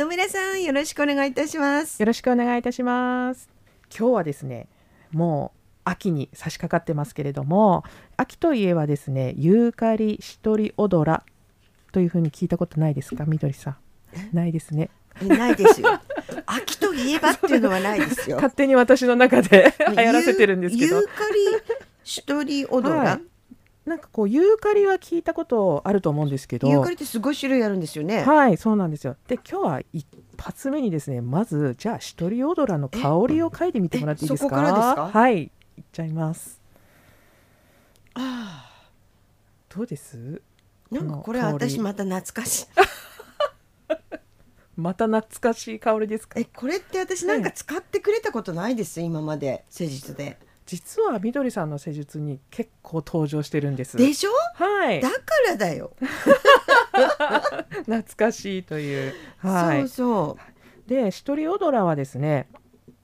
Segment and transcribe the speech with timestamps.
[0.00, 2.00] 野村さんよろしくお願いいたします。
[2.00, 3.50] よろしくお願いいたします。
[3.94, 4.66] 今日はですね
[5.10, 7.84] もう秋に差し掛かってますけれども
[8.16, 11.22] 秋といえばですねユーカリシトリオドラ
[11.92, 13.26] というふうに聞いたことないですか？
[13.26, 13.76] みどりさん。
[14.32, 14.88] ないですね。
[15.20, 16.00] ないですよ。
[16.46, 18.36] 秋といえばっていうのはないですよ。
[18.40, 20.96] 勝手に私の中で 流行らせてるんですけど。
[20.96, 21.74] ユーカリ
[22.04, 23.20] シトリオドラ、はい
[23.90, 26.68] なんかこうユーカリは聞いたことあると思うんですけど。
[26.68, 28.22] ユーカリってすごい種類あるんですよね。
[28.22, 29.16] はいそうなんですよ。
[29.26, 30.06] で今日は一
[30.38, 32.98] 発目にですねまずじゃあシトリオドラの香
[33.28, 35.10] りを嗅いでみてもらっていいですか？
[35.12, 35.50] はいいっ
[35.92, 36.60] ちゃいます。
[38.14, 38.70] あ
[39.68, 40.40] どうです？
[40.90, 42.66] なんかこれ私また懐かしい。
[44.76, 46.38] また懐かしい香りですか？
[46.40, 50.38] えこれって私なんか使ってくれたことないです、今まで施術で
[50.70, 53.96] 実はみどりさんの施術に結構登場してるんです。
[53.96, 54.30] でしょ？
[54.54, 55.00] はい。
[55.00, 55.16] だか
[55.48, 55.90] らだよ。
[57.86, 60.36] 懐かしいという、はい、そうそ
[60.86, 60.88] う。
[60.88, 62.46] でシトリオドラはですね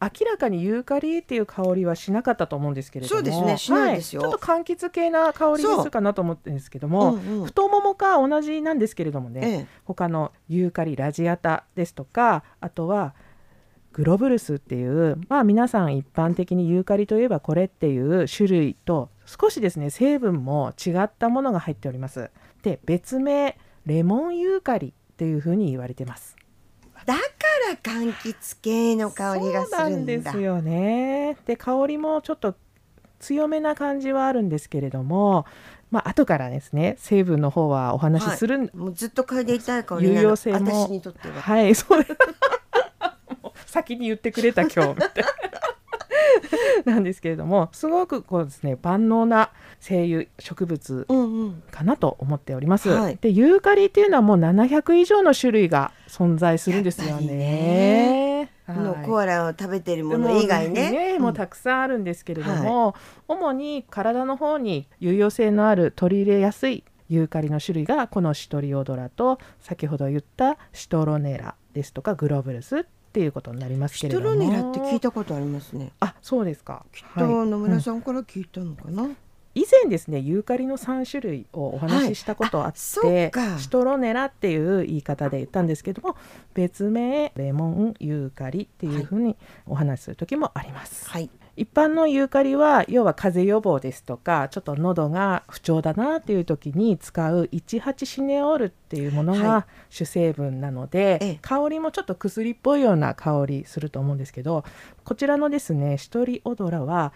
[0.00, 3.18] 明らかにユーカリっていう香りはしなかったと思うんですけれども。
[3.18, 13.14] そうですねしないですよ、はい、ちょっと柑橘系な香りがするかなと思ってるんですけども、うんうん、太ももか同じなんですけれどもね、ええ、他のユーカリラジアタですとかあとは
[13.92, 22.30] グロブルスっていうまあ皆さん一般的にユーカリといえばこれっていう種類と少しですね成分も違ったものが入っております。
[22.62, 26.36] で別名レモンユーカリっていうふうに言われてます。
[27.06, 27.20] だか
[27.70, 31.36] ら柑橘系の香りがするんですよね。
[31.46, 32.54] で香りもちょっと
[33.18, 35.46] 強めな感じはあるんですけれども
[35.90, 41.40] まあ後からですね成分の方はお話しする、はい、もうずっと嗅いでいたい香り有用性も私にとっては。
[41.40, 42.04] はいそう
[43.70, 44.78] 先に言ってくれた今日。
[44.78, 45.30] みたいな
[46.84, 51.06] なんですけれどもすごくこうですね万能な精油植物
[51.70, 52.90] かなと思っております。
[52.90, 58.50] うんうんはい、でユーカリっていうのはもう700以上の種類が存在するんですよね。
[58.68, 60.90] のコアラを食べてるもの以外ね。
[61.14, 62.94] ねもうたくさんあるんですけれども、はい、
[63.28, 74.30] 主に体の方に有用性のある取り入れやすいユーカリの種類がこのシトリオドラと先ほど言ったシトロネラですとかグロブルスっていうことになりますけれども。
[74.30, 75.90] シトロネラって聞いたことありますね。
[75.98, 76.86] あ、そうですか。
[76.94, 79.02] きっと野村さんから聞いたのかな？
[79.02, 79.16] はいうん
[79.52, 82.72] 以前ですねユーカリの3種類をお話ししたことあっ
[83.02, 86.16] て、はい、シトロネラっていう言い方で言ったんですけども
[86.54, 91.10] 別名レモンユーカリっていうふうにお話しする時もあります。
[91.10, 104.64] はい一般のユーカリは要は風邪予防ですとかちょっと喉が不調だなっていう時に使う18シネオールっていうものが主成分なので、はい、香りもちょっと薬っぽいような香りすると思うんですけど
[105.04, 107.12] こちらのですねシトリオドラは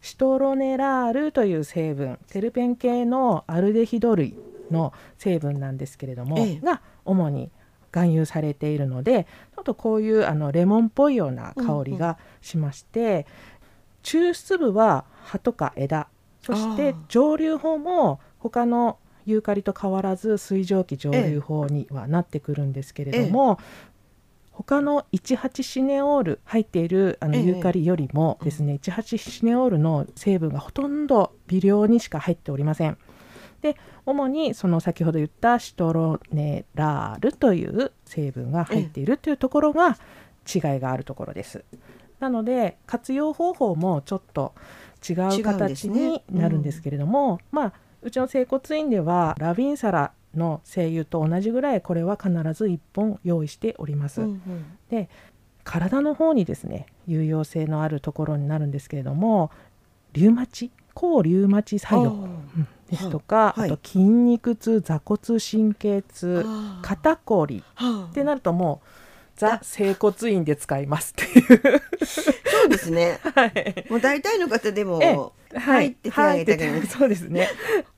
[0.00, 4.36] シトロネラールという成分テルペン系のアルデヒド類
[4.70, 7.50] の成分なんですけれども、ええ、が主に
[7.90, 13.26] 含有されているのでちょっとこういうあのレモンっぽいような香りがしまして、
[14.08, 16.08] 抽出部は葉とか枝。
[16.40, 23.64] そして蒸留法も他のユーカリと変わらず水蒸気蒸留法にはなってくるんですけれども、え
[24.52, 32.96] 他の18シネオール入っているあのユーカリよりもですね、ええ、18シネオールの成分がほとんど微量にしか入っておりません。
[33.60, 33.76] で
[34.06, 39.98] 主にその先ほど言ったシトロネラールという成分が入っているというところが
[40.52, 41.62] 違いがあるところです。
[42.20, 44.54] なので活用方法もちょっと
[45.08, 54.20] 違う形になるんですけれども、ねうん、まあうちの整骨院ではラビンサラの精油と同じぐらいこれは必ず1本用意しております。
[54.20, 55.08] うんうん、で
[55.64, 59.50] 体の方にですね有用性のあるところになるんですけれども
[60.12, 62.28] リウマチ抗リウマチ作用、
[62.90, 66.44] ですとか、はい、あと筋肉痛座骨神経痛
[66.82, 67.62] 肩こり
[68.10, 68.88] ってなるともう
[69.38, 71.82] ザ整骨院で使いますっていう。
[72.04, 77.48] そうですね、はい、もう大体の方でも入って手挙げたはい、そうですね。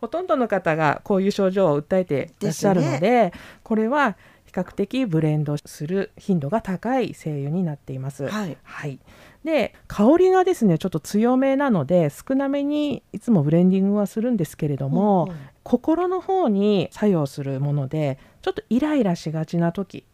[0.00, 3.32] ほとんどの方がこういう症状を訴えていらっしゃるので、ね、
[3.62, 8.26] これは比較的ブレンドする頻度が高い精油になっています。
[8.28, 8.98] はい、はい、
[9.44, 20.04] で香りがですねちょっと強めなので少なめにいつもブレンディングはするんですけれども、うんうん、心の方に作用するものでちょっとイライラしがちな時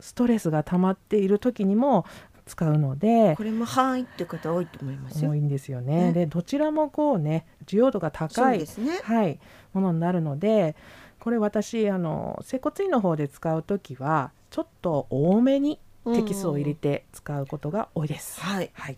[0.00, 2.04] ストレスが溜まっている時にも
[2.48, 6.06] 使うのでこれもはいって方多いと思います多いんですよね。
[6.06, 8.66] ねでどちらもこうね需要度が高い、ね、
[9.04, 9.38] はい、
[9.74, 10.74] ものになるので
[11.20, 15.78] これ私あの接骨院の方で使う時はちょっと多めに
[16.14, 18.40] テキスを入れて使うことが多いです。
[18.40, 18.96] はい、はい、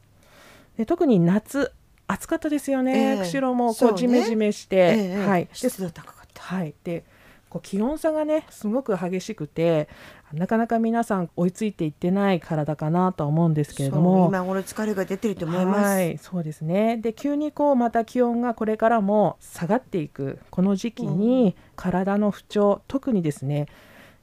[0.76, 1.72] で特に夏
[2.06, 6.42] 暑かったですよね、えー、釧路もこうジメジメして、ねえー、はい、湿度高かった。
[6.42, 7.04] はい、で
[7.50, 9.88] こう気温差がねすごく激しくて
[10.32, 14.28] なかなか皆さん追いついていってない体かなとは思うんですけれども。
[14.28, 15.80] 今頃疲れが出てると思います。
[15.80, 16.96] はい、そうですね。
[16.98, 23.66] で急にこうまた気温がこれからも下がっていくこの時期に体の不調、うん、特にですね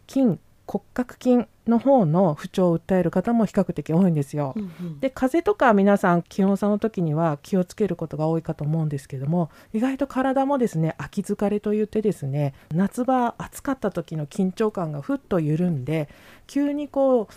[0.07, 4.53] 筋骨格筋の方の不調を訴える方も比較的多いんですよ。
[4.55, 16.09] うんうん、で風邪とか皆さん気温差の時には気をつけることが多いかと思うんですけども意外と体もですね秋疲れといってですね夏場暑かった時の緊張感がふっと緩んで
[16.47, 17.27] 急にこう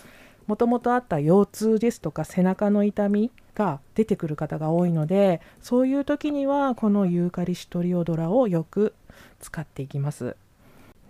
[0.47, 8.93] もともとあった腰痛ですとか背中の痛みが出てくる方が多いのでそういう時にはこのユーカリシトリオドラをよく
[9.39, 10.35] 使っていきます。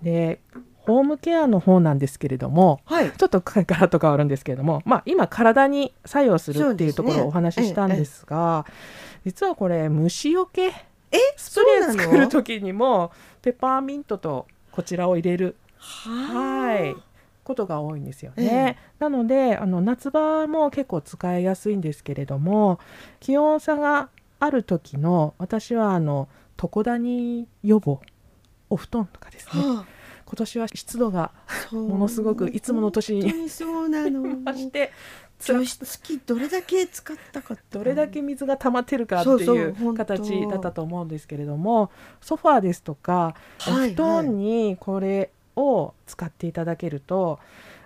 [0.02, 0.40] で
[0.86, 8.74] ホームケアの方なんですけれども、はい、ちょっとガラッと変わるんですけれども、まあ、今体に作用するっていうところをお話ししたんですが、ね
[9.24, 10.72] 実はこれ虫よけ
[11.36, 13.12] スプレー作る時にも
[13.42, 16.96] ペパーミントとこちらを入れるはい
[17.44, 18.78] ことが多いんですよね。
[19.00, 22.80] なのであの夏場も結構使いやすいんですけれども
[23.20, 26.28] 気温差がある時の私はあの
[26.62, 28.00] 床ダニ予防
[28.70, 30.01] お布団とかですね、はあ
[30.32, 31.32] 今年は湿度が
[31.74, 34.22] ものすごくいつもの年にそうなの。
[34.22, 34.94] まして
[35.42, 41.92] 除湿機どれだけ使ったかどれだけ水が溜まってるかっていう形だったと思うんですけれども
[42.22, 43.36] ソファーですとか、
[43.68, 47.40] お布団にこれを使っていただけると、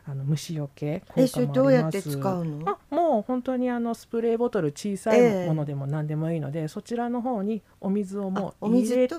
[0.08, 2.70] あの虫除け効果もどうやって使うの？
[2.70, 9.16] あもう本当にあのスプレーボトル小さいものでも何でもいいので、えー、そちらの方にお水をもう入れて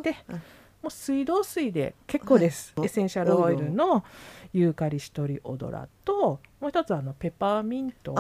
[0.87, 4.05] もう水道水で結構です、はい、エッセンシャルオイルの
[4.53, 8.15] ユーカリシトリオドラともう一つあのペパーミント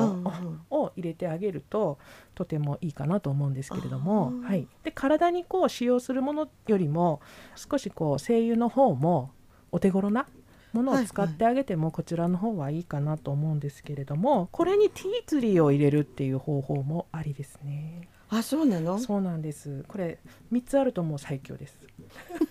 [0.68, 1.98] を入れてあげると
[2.34, 7.20] とてもいいかなと思うんですけれども、はい、で体にこう使用するものよりも
[7.54, 9.30] 少しこう精油の方も
[9.70, 10.26] お手頃な
[10.72, 18.08] ものを使ってあげてもこちらの方はいいかなと思うんですけれどもこれにティーツリーを入れるっていう方法もありですね。
[18.28, 18.98] あそうなの？
[18.98, 19.84] そうなんです。
[19.88, 20.18] これ
[20.52, 21.78] 3つあるともう最強です。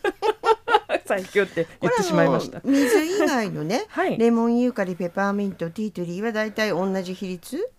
[1.05, 2.61] 最強って言ってしまいました。
[2.63, 7.69] 水以外のね、 はい、レモンユーカリペパーミントティートリーはだいたい同じ比率？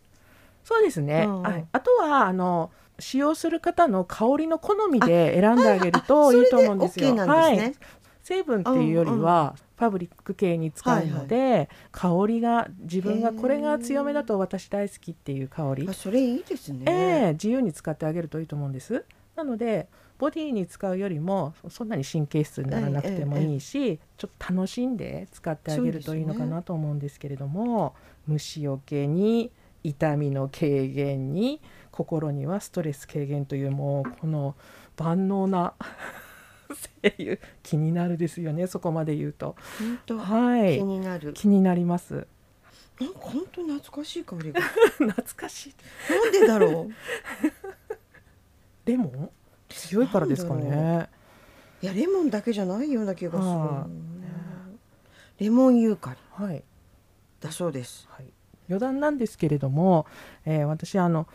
[0.63, 7.15] そうですね、うん、はい、あとはあの使用する方の香りの好みで選んであげるといいと思うんですよ。
[7.15, 7.75] はい、はい、
[8.23, 15.89] 成分っていうよりは、ファブリック系に使うので、はいはい、香りが自分がこれが強めだと私大好きっていう香り。
[15.93, 19.05] それいいですね、えー、自由に使ってあげるといいと思うんです。
[19.37, 19.89] なので
[20.19, 27.95] ボディに使うよりもそんなに神経質にならなくてもいいし、ええ、ちょっと楽しんで使ってあげるといいのかなと思うんですけれども、
[28.27, 29.51] ね、虫よけに
[29.85, 34.57] 痛みの軽減に心にはストレス軽減というもうこの
[34.97, 35.75] 万能な
[37.03, 39.57] 声優気になるですよねそこまで言うと。
[40.09, 40.79] はい。
[40.79, 41.33] 気になる。
[41.35, 42.27] 気になります。
[43.01, 44.61] なんか本当懐かしい香りが。
[44.99, 45.75] 懐かしい。
[46.11, 46.91] なんでだろう？
[48.91, 49.31] レモン？
[49.69, 51.09] 強いからですかね。
[51.83, 53.93] いやレモンだけじゃないような気がする、
[55.39, 56.65] レモンユーカリ、はい、
[57.41, 58.27] だそうです、はい、
[58.69, 60.07] 余談なんですけれども、
[60.47, 61.29] えー、私あの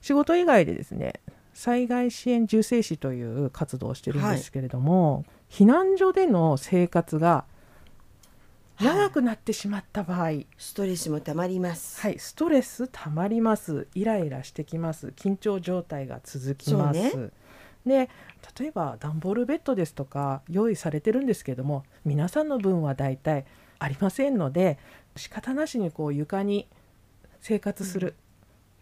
[0.00, 1.20] 仕事以外でですね
[1.54, 7.44] 災害支援重生士という活動をしてるんですけれども、はい、避難所での生活が
[8.80, 12.00] 長くなってしまった場合、はい、ストレスもたまります。
[12.00, 13.86] はいストレスたまります。
[13.94, 15.08] イライラしてきます。
[15.08, 17.30] 緊張状態が続きます、ね、
[17.84, 18.10] で
[18.58, 23.44] 例えば段ボールベッドですとか用意されてるんですけども皆さんの分はだいたい
[23.78, 24.78] ありませんので
[25.16, 26.66] 仕方なしにこう床に
[27.40, 28.14] 生活する、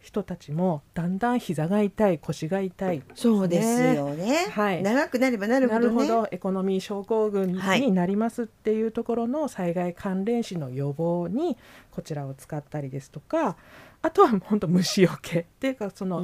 [0.00, 11.56] 人たちもだんだん膝が痛い腰が痛い、ね、そうですよね、はい、長くなればなるほど、ね、ほどエコノミー症候群になりますっていうところの災害関連死の予防に
[11.90, 13.56] こちらを使ったりですとか
[14.00, 16.22] あとは本当虫よけっていうかその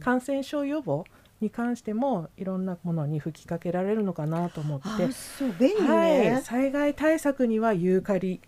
[0.00, 1.04] 感染症予防
[1.40, 5.12] に関してもいろんなものに吹きかけられるのかなと思って。
[5.12, 8.40] そう便利、ね、はい、災害対策にはユーカリ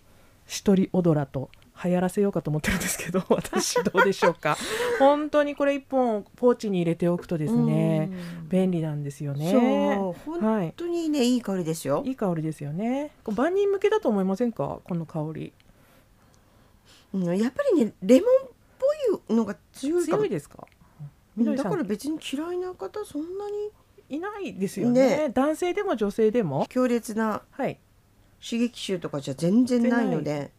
[0.47, 1.51] シトリオドラと
[1.85, 4.57] 流行らせようかと思ってるんですけど 私どうでしょうか。
[4.99, 8.11] 本当にこれ1本ポーチに入れておくとですね
[8.49, 9.53] 便利なんですよね。
[10.27, 12.03] 本当にね、はい、いい香りですよ。
[12.07, 13.11] いい香りですよね。
[13.27, 14.81] 万人向けだと思いませんか？
[14.85, 15.53] この香り、
[17.15, 20.67] うん、やっぱりねレモンっぽいのが強い強いですか？
[21.39, 23.71] だから別に嫌いな方そんなに
[24.11, 26.67] いないですよね、ね、男性でも女性でも？
[26.69, 27.79] 強烈な刺
[28.59, 30.51] 激臭とかじゃ全然ないので、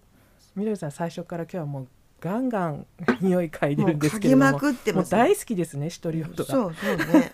[0.56, 1.88] みどりさん最初から今日はもう
[2.20, 2.86] ガンガン
[3.20, 7.32] 匂い嗅いでるんですけどももう大好きですね一人音がそうそうね。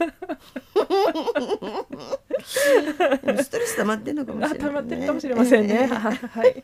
[3.44, 5.86] ストレス溜まってんのかもしれない、ね、溜まってるかもしれませんね。
[5.86, 6.64] はいはい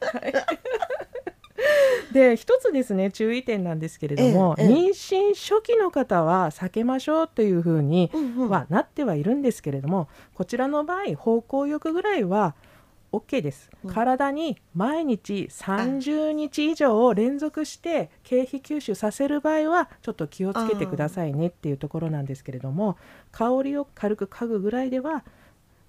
[2.11, 8.09] で一つですね注意点なんですけれども、ええ、妊娠初期の方は避けましょうというふうに
[8.49, 12.55] はなってはいるんですけれども、こちらの場合方向浴ぐらいは
[13.17, 22.97] OK です、うん、体に毎日30日以上連続して経費吸収させる場合はちょっと気をつけてくださいねっていうところなんですけれども
[23.31, 25.23] 香りを軽く嗅ぐぐらいでは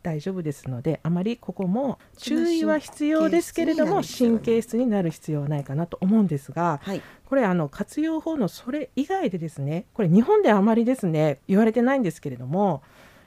[0.06, 12.84] 大丈夫ですのであまりここも注意は必要ですけれども神経質になる必要はないかなと思うんですが、はい、これあの活用法のそれ以外でですねこれ日本であまりですね言われてないんですけれども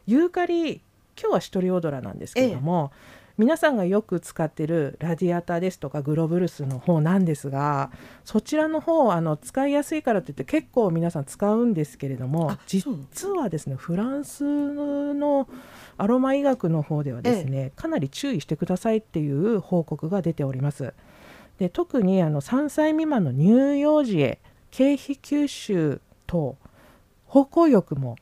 [0.08, 0.82] ユーカリ
[1.22, 7.90] 今日はシトリオドラなんですけれども、ええ皆さんがよく使ってるラディアターですとかグロブルスの方なんですが
[8.26, 15.48] そちらの方あの使いやすいからといって結構皆さん使うんですけれども実はですねフランスの
[15.98, 20.94] アロマ医学の方ではですね、ええ、かなり注意してくださいっていう報告が出ております。
[21.60, 26.58] で特にあの3歳未満の乳幼児へ経費吸収と
[27.26, 28.18] 方向浴も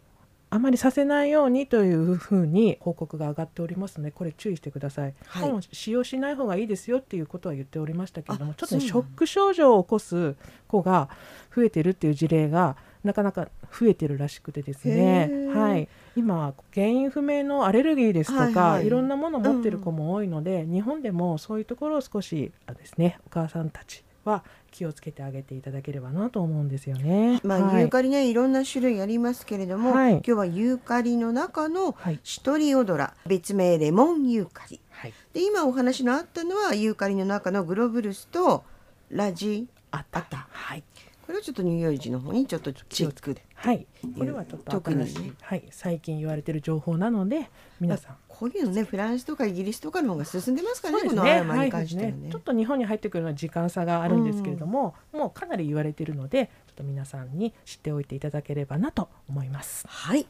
[0.49, 10.35] あまりさせないようにというふうに報告が上がっておりますのでこれ注意してください、はい、使用しない方がいいですよっていうことは言っておりましたけれどもちょっとねショック症状を起こす
[10.67, 11.09] 子が
[11.55, 27.39] 増えてるっていう事例がなかなか増えてるらしくてですね、はい、今原因不明のアレルギーですとか、はいはい、いろんなものを持ってる子も多いので、うん、日本でもそういうところを少しですねお母さんたちは気をつけてあげていただければなと思うんですよね。
[27.43, 38.63] まあ、はい、ユーカリねいろんな種類ありますけれども、はい、今日はユーカリの中のシトリオドラ、はい、別名レモンユーカリ、はい、で今お話のあったのはユーカリの中のグロブルスと
[39.09, 40.25] ラジアタ。
[40.51, 40.83] はい
[41.27, 43.43] これはちょっと乳幼児の方にちょっとチェックで。
[43.53, 43.85] はい。
[44.17, 47.49] これはちょっと特に、ね、はい、最近言われている情報なので、
[47.81, 48.15] 皆さん。
[48.29, 51.09] こういうのね、フランスとかイギリスとかの方が進んでますからね。
[51.09, 59.85] このアロマに関してはね、はい、ちょっと日本に入ってくるのは時間差があるんですけれども、うん、もうかなり言われているので、ちょっと皆さんに知っておいていただければなと思います。
[59.85, 60.25] はい。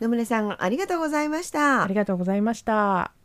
[0.00, 1.84] 野村さん、ありがとうございました。
[1.84, 3.19] ありがとうございました。